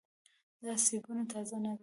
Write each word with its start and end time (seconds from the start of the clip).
دا 0.63 0.73
سیبونه 0.85 1.23
تازه 1.31 1.57
دي. 1.63 1.71